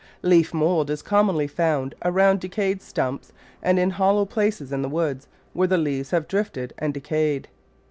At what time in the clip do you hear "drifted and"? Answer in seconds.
6.27-6.91